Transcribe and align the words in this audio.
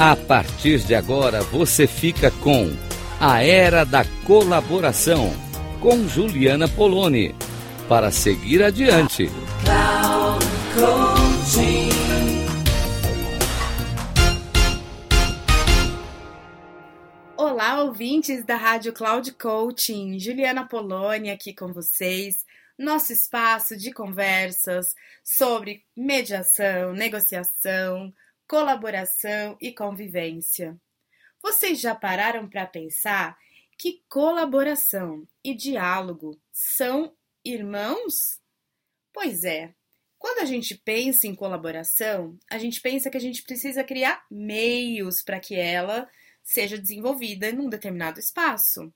A 0.00 0.14
partir 0.14 0.78
de 0.78 0.94
agora 0.94 1.42
você 1.42 1.84
fica 1.84 2.30
com 2.30 2.70
A 3.18 3.42
Era 3.42 3.82
da 3.82 4.04
Colaboração 4.24 5.32
com 5.80 6.06
Juliana 6.06 6.68
Poloni 6.68 7.34
para 7.88 8.12
seguir 8.12 8.62
adiante. 8.62 9.28
Olá, 17.36 17.82
ouvintes 17.82 18.44
da 18.44 18.54
Rádio 18.54 18.92
Cloud 18.92 19.32
Coaching. 19.32 20.20
Juliana 20.20 20.64
Poloni 20.64 21.28
aqui 21.28 21.52
com 21.52 21.72
vocês. 21.72 22.46
Nosso 22.78 23.12
espaço 23.12 23.76
de 23.76 23.90
conversas 23.90 24.94
sobre 25.24 25.82
mediação, 25.96 26.92
negociação, 26.92 28.14
colaboração 28.48 29.58
e 29.60 29.70
convivência. 29.70 30.80
Vocês 31.42 31.78
já 31.78 31.94
pararam 31.94 32.48
para 32.48 32.66
pensar 32.66 33.38
que 33.78 34.02
colaboração 34.08 35.28
e 35.44 35.54
diálogo 35.54 36.40
são 36.50 37.14
irmãos? 37.44 38.40
Pois 39.12 39.44
é. 39.44 39.74
Quando 40.18 40.40
a 40.40 40.44
gente 40.44 40.74
pensa 40.74 41.28
em 41.28 41.34
colaboração, 41.34 42.36
a 42.50 42.58
gente 42.58 42.80
pensa 42.80 43.08
que 43.08 43.16
a 43.16 43.20
gente 43.20 43.42
precisa 43.42 43.84
criar 43.84 44.26
meios 44.28 45.22
para 45.22 45.38
que 45.38 45.54
ela 45.54 46.10
seja 46.42 46.76
desenvolvida 46.76 47.50
em 47.50 47.58
um 47.58 47.68
determinado 47.68 48.18
espaço. 48.18 48.92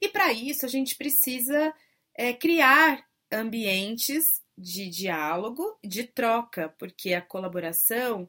E 0.00 0.08
para 0.08 0.32
isso 0.32 0.64
a 0.64 0.68
gente 0.68 0.96
precisa 0.96 1.74
é, 2.16 2.32
criar 2.32 3.04
ambientes 3.30 4.40
de 4.56 4.88
diálogo, 4.88 5.78
de 5.84 6.04
troca, 6.04 6.74
porque 6.78 7.12
a 7.12 7.20
colaboração 7.20 8.26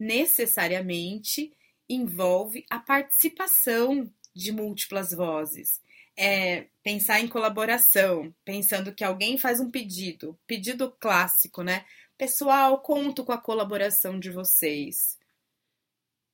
necessariamente 0.00 1.52
envolve 1.88 2.64
a 2.70 2.78
participação 2.78 4.10
de 4.34 4.50
múltiplas 4.50 5.12
vozes. 5.12 5.80
É 6.16 6.66
pensar 6.82 7.20
em 7.20 7.28
colaboração, 7.28 8.34
pensando 8.44 8.94
que 8.94 9.04
alguém 9.04 9.38
faz 9.38 9.60
um 9.60 9.70
pedido, 9.70 10.38
pedido 10.46 10.90
clássico, 10.98 11.62
né? 11.62 11.84
Pessoal, 12.16 12.80
conto 12.80 13.24
com 13.24 13.32
a 13.32 13.38
colaboração 13.38 14.18
de 14.18 14.30
vocês. 14.30 15.18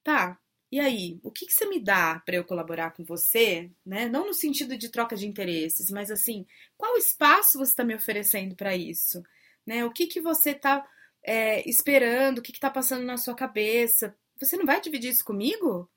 Tá, 0.03 0.39
e 0.71 0.81
aí, 0.81 1.21
o 1.23 1.31
que, 1.31 1.47
que 1.47 1.53
você 1.53 1.67
me 1.67 1.81
dá 1.81 2.21
para 2.25 2.37
eu 2.37 2.45
colaborar 2.45 2.91
com 2.91 3.05
você? 3.05 3.71
Né? 3.85 4.09
Não 4.09 4.27
no 4.27 4.35
sentido 4.35 4.77
de 4.77 4.89
troca 4.89 5.17
de 5.17 5.27
interesses, 5.27 5.91
mas 5.91 6.11
assim, 6.11 6.45
qual 6.77 6.97
espaço 6.97 7.59
você 7.59 7.73
está 7.73 7.85
me 7.85 7.95
oferecendo 7.95 8.57
para 8.57 8.77
isso? 8.77 9.23
Né? 9.65 9.85
O 9.85 9.93
que, 9.93 10.07
que 10.07 10.21
você 10.21 10.51
está 10.51 10.87
é, 11.27 11.69
esperando, 11.69 12.39
o 12.39 12.43
que 12.43 12.53
está 12.53 12.71
passando 12.71 13.05
na 13.05 13.17
sua 13.17 13.35
cabeça. 13.35 14.17
Você 14.39 14.57
não 14.57 14.65
vai 14.65 14.81
dividir 14.81 15.11
isso 15.11 15.25
comigo? 15.25 15.91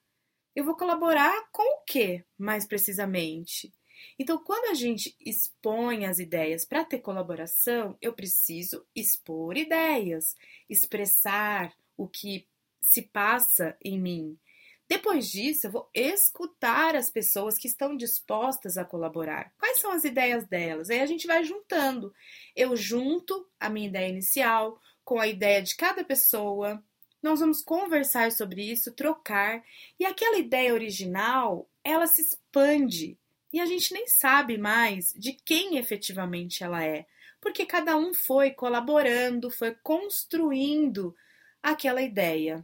Eu 0.55 0.66
vou 0.66 0.75
colaborar 0.75 1.47
com 1.52 1.61
o 1.61 1.83
que, 1.86 2.25
mais 2.38 2.66
precisamente? 2.66 3.71
Então, 4.17 4.38
quando 4.44 4.71
a 4.71 4.73
gente 4.73 5.16
expõe 5.23 6.05
as 6.05 6.19
ideias 6.19 6.66
para 6.66 6.83
ter 6.83 6.99
colaboração, 6.99 7.95
eu 8.02 8.13
preciso 8.13 8.86
expor 8.95 9.55
ideias, 9.55 10.36
expressar 10.69 11.73
o 11.95 12.08
que 12.08 12.47
se 12.81 13.03
passa 13.03 13.77
em 13.83 13.99
mim. 13.99 14.39
Depois 14.88 15.30
disso, 15.30 15.67
eu 15.67 15.71
vou 15.71 15.89
escutar 15.93 16.95
as 16.95 17.11
pessoas 17.11 17.59
que 17.59 17.67
estão 17.67 17.95
dispostas 17.95 18.75
a 18.75 18.83
colaborar. 18.83 19.53
Quais 19.59 19.80
são 19.80 19.91
as 19.91 20.03
ideias 20.03 20.47
delas? 20.47 20.89
Aí 20.89 20.99
a 20.99 21.05
gente 21.05 21.27
vai 21.27 21.43
juntando. 21.43 22.11
Eu 22.55 22.75
junto 22.75 23.47
a 23.59 23.69
minha 23.69 23.88
ideia 23.88 24.09
inicial, 24.09 24.81
com 25.09 25.19
a 25.19 25.25
ideia 25.25 25.59
de 25.59 25.75
cada 25.75 26.03
pessoa. 26.03 26.83
Nós 27.19 27.39
vamos 27.39 27.63
conversar 27.63 28.31
sobre 28.31 28.61
isso, 28.61 28.91
trocar, 28.91 29.63
e 29.99 30.05
aquela 30.05 30.37
ideia 30.37 30.71
original, 30.71 31.67
ela 31.83 32.05
se 32.05 32.21
expande. 32.21 33.17
E 33.52 33.59
a 33.59 33.65
gente 33.65 33.92
nem 33.92 34.05
sabe 34.05 34.55
mais 34.55 35.11
de 35.17 35.33
quem 35.33 35.80
efetivamente 35.80 36.64
ela 36.64 36.86
é, 36.86 37.08
porque 37.42 37.65
cada 37.65 37.97
um 37.97 38.14
foi 38.14 38.52
colaborando, 38.52 39.49
foi 39.49 39.75
construindo 39.81 41.15
aquela 41.64 42.03
ideia. 42.03 42.64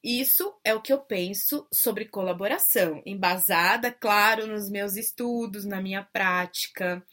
Isso 0.00 0.54
é 0.62 0.72
o 0.74 0.80
que 0.80 0.92
eu 0.92 1.00
penso 1.00 1.66
sobre 1.72 2.04
colaboração, 2.04 3.02
embasada, 3.04 3.90
claro, 3.90 4.46
nos 4.46 4.70
meus 4.70 4.94
estudos, 4.94 5.64
na 5.64 5.80
minha 5.80 6.04
prática, 6.04 7.04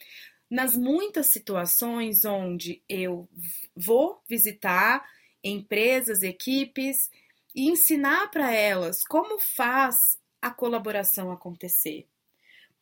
nas 0.52 0.76
muitas 0.76 1.28
situações 1.28 2.26
onde 2.26 2.82
eu 2.86 3.26
vou 3.74 4.22
visitar 4.28 5.02
empresas, 5.42 6.22
equipes 6.22 7.10
e 7.54 7.70
ensinar 7.70 8.30
para 8.30 8.52
elas 8.52 9.02
como 9.02 9.40
faz 9.40 10.20
a 10.42 10.50
colaboração 10.50 11.32
acontecer. 11.32 12.06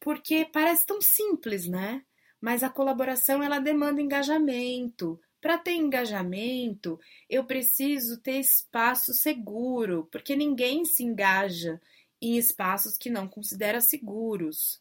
Porque 0.01 0.49
parece 0.53 0.85
tão 0.85 1.01
simples, 1.01 1.69
né? 1.69 2.03
Mas 2.41 2.65
a 2.65 2.69
colaboração 2.69 3.41
ela 3.41 3.61
demanda 3.61 4.03
engajamento. 4.03 5.21
Para 5.41 5.57
ter 5.57 5.75
engajamento, 5.75 6.99
eu 7.29 7.45
preciso 7.45 8.19
ter 8.19 8.41
espaço 8.41 9.15
seguro, 9.15 10.09
porque 10.11 10.35
ninguém 10.35 10.85
se 10.85 11.05
engaja 11.05 11.81
em 12.21 12.37
espaços 12.37 12.99
que 12.99 13.09
não 13.09 13.29
considera 13.29 13.81
seguros. 13.81 14.81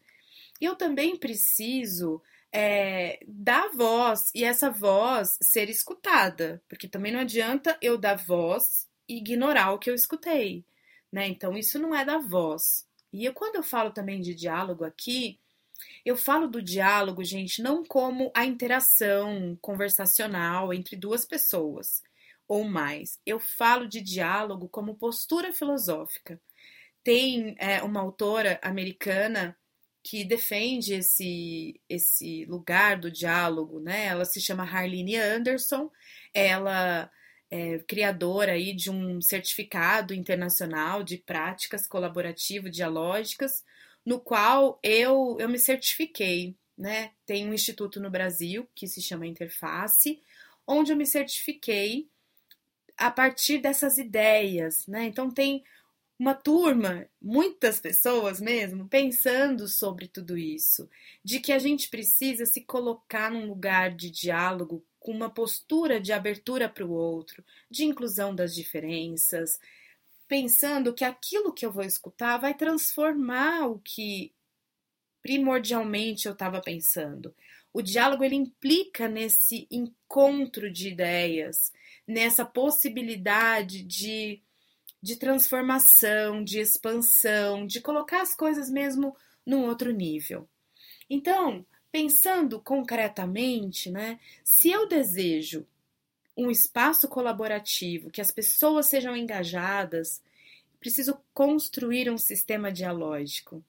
Eu 0.59 0.75
também 0.75 1.15
preciso 1.15 2.19
é, 2.51 3.19
dar 3.27 3.69
voz 3.69 4.31
e 4.33 4.43
essa 4.43 4.69
voz 4.69 5.37
ser 5.41 5.69
escutada, 5.69 6.61
porque 6.67 6.87
também 6.87 7.11
não 7.11 7.19
adianta 7.19 7.77
eu 7.81 7.97
dar 7.97 8.15
voz 8.15 8.87
e 9.07 9.17
ignorar 9.17 9.71
o 9.71 9.79
que 9.79 9.89
eu 9.89 9.95
escutei, 9.95 10.65
né? 11.11 11.27
Então 11.27 11.57
isso 11.57 11.79
não 11.79 11.93
é 11.93 12.03
dar 12.03 12.19
voz. 12.19 12.87
E 13.11 13.25
eu, 13.25 13.33
quando 13.33 13.55
eu 13.55 13.63
falo 13.63 13.91
também 13.91 14.21
de 14.21 14.35
diálogo 14.35 14.83
aqui, 14.83 15.39
eu 16.05 16.17
falo 16.17 16.47
do 16.47 16.61
diálogo, 16.61 17.23
gente, 17.23 17.61
não 17.61 17.83
como 17.83 18.31
a 18.35 18.45
interação 18.45 19.57
conversacional 19.61 20.73
entre 20.73 20.95
duas 20.95 21.25
pessoas 21.25 22.03
ou 22.47 22.63
mais. 22.63 23.19
Eu 23.25 23.39
falo 23.39 23.87
de 23.87 24.01
diálogo 24.01 24.67
como 24.67 24.95
postura 24.95 25.53
filosófica. 25.53 26.41
Tem 27.03 27.55
é, 27.59 27.81
uma 27.83 28.01
autora 28.01 28.59
americana 28.61 29.57
que 30.09 30.23
defende 30.23 30.95
esse, 30.95 31.79
esse 31.87 32.43
lugar 32.45 32.99
do 32.99 33.11
diálogo, 33.11 33.79
né? 33.79 34.07
Ela 34.07 34.25
se 34.25 34.41
chama 34.41 34.63
Harline 34.63 35.15
Anderson, 35.15 35.91
ela 36.33 37.11
é 37.51 37.77
criadora 37.87 38.53
aí 38.53 38.73
de 38.73 38.89
um 38.89 39.21
certificado 39.21 40.11
internacional 40.11 41.03
de 41.03 41.19
práticas 41.19 41.85
colaborativo-dialógicas, 41.85 43.63
no 44.03 44.19
qual 44.19 44.79
eu, 44.81 45.37
eu 45.39 45.47
me 45.47 45.59
certifiquei, 45.59 46.55
né? 46.75 47.11
Tem 47.23 47.47
um 47.47 47.53
instituto 47.53 47.99
no 47.99 48.09
Brasil 48.09 48.67
que 48.73 48.87
se 48.87 49.03
chama 49.03 49.27
Interface, 49.27 50.19
onde 50.65 50.91
eu 50.91 50.97
me 50.97 51.05
certifiquei 51.05 52.09
a 52.97 53.11
partir 53.11 53.59
dessas 53.59 53.99
ideias, 53.99 54.87
né? 54.87 55.03
Então 55.03 55.29
tem 55.29 55.63
uma 56.19 56.35
turma, 56.35 57.07
muitas 57.21 57.79
pessoas 57.79 58.41
mesmo, 58.41 58.89
pensando 58.89 59.69
sobre 59.69 60.05
tudo 60.05 60.37
isso, 60.37 60.89
de 61.23 61.39
que 61.39 61.53
a 61.53 61.57
gente 61.57 61.87
precisa 61.89 62.45
se 62.45 62.59
colocar 62.59 63.31
num 63.31 63.47
lugar 63.47 63.95
de 63.95 64.11
diálogo 64.11 64.85
com 64.99 65.13
uma 65.13 65.29
postura 65.29 65.97
de 65.97 66.11
abertura 66.11 66.67
para 66.67 66.85
o 66.85 66.91
outro, 66.91 67.41
de 67.71 67.85
inclusão 67.85 68.35
das 68.35 68.53
diferenças, 68.53 69.57
pensando 70.27 70.93
que 70.93 71.05
aquilo 71.05 71.53
que 71.53 71.65
eu 71.65 71.71
vou 71.71 71.85
escutar 71.85 72.37
vai 72.37 72.53
transformar 72.53 73.67
o 73.67 73.79
que 73.79 74.33
primordialmente 75.21 76.27
eu 76.27 76.33
estava 76.33 76.59
pensando. 76.61 77.33
O 77.71 77.81
diálogo 77.81 78.25
ele 78.25 78.35
implica 78.35 79.07
nesse 79.07 79.67
encontro 79.71 80.69
de 80.69 80.89
ideias, 80.89 81.71
nessa 82.05 82.43
possibilidade 82.43 83.83
de 83.83 84.41
de 85.01 85.15
transformação, 85.15 86.43
de 86.43 86.59
expansão, 86.59 87.65
de 87.65 87.81
colocar 87.81 88.21
as 88.21 88.35
coisas 88.35 88.69
mesmo 88.69 89.15
num 89.45 89.65
outro 89.65 89.91
nível. 89.91 90.47
Então, 91.09 91.65
pensando 91.91 92.59
concretamente, 92.61 93.89
né, 93.89 94.19
se 94.43 94.69
eu 94.69 94.87
desejo 94.87 95.65
um 96.37 96.49
espaço 96.49 97.07
colaborativo, 97.07 98.09
que 98.09 98.21
as 98.21 98.31
pessoas 98.31 98.85
sejam 98.85 99.15
engajadas, 99.15 100.21
preciso 100.79 101.19
construir 101.33 102.09
um 102.09 102.17
sistema 102.17 102.71
dialógico. 102.71 103.63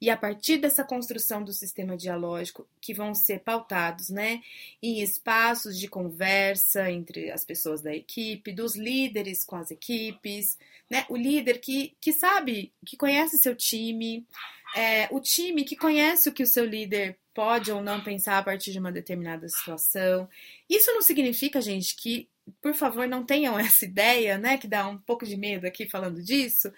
E 0.00 0.10
a 0.10 0.16
partir 0.16 0.58
dessa 0.58 0.84
construção 0.84 1.42
do 1.42 1.52
sistema 1.52 1.96
dialógico, 1.96 2.68
que 2.80 2.92
vão 2.92 3.14
ser 3.14 3.40
pautados 3.40 4.10
né, 4.10 4.42
em 4.82 5.00
espaços 5.00 5.78
de 5.78 5.88
conversa 5.88 6.90
entre 6.90 7.30
as 7.30 7.44
pessoas 7.44 7.80
da 7.80 7.94
equipe, 7.94 8.52
dos 8.52 8.76
líderes 8.76 9.44
com 9.44 9.56
as 9.56 9.70
equipes, 9.70 10.58
né, 10.90 11.06
o 11.08 11.16
líder 11.16 11.60
que, 11.60 11.96
que 12.00 12.12
sabe, 12.12 12.72
que 12.84 12.96
conhece 12.96 13.38
seu 13.38 13.54
time, 13.54 14.26
É, 14.74 15.08
o 15.10 15.20
time 15.20 15.64
que 15.64 15.76
conhece 15.76 16.28
o 16.28 16.32
que 16.32 16.42
o 16.42 16.46
seu 16.46 16.64
líder 16.66 17.16
pode 17.32 17.70
ou 17.72 17.80
não 17.80 18.02
pensar 18.02 18.36
a 18.36 18.42
partir 18.42 18.72
de 18.72 18.78
uma 18.78 18.92
determinada 18.92 19.48
situação. 19.48 20.28
Isso 20.68 20.92
não 20.92 21.00
significa, 21.00 21.60
gente, 21.62 21.94
que, 21.96 22.28
por 22.60 22.74
favor, 22.74 23.06
não 23.08 23.24
tenham 23.24 23.58
essa 23.60 23.84
ideia, 23.84 24.38
né? 24.38 24.58
Que 24.58 24.68
dá 24.68 24.86
um 24.88 24.98
pouco 24.98 25.26
de 25.26 25.36
medo 25.36 25.66
aqui 25.66 25.88
falando 25.88 26.22
disso, 26.22 26.72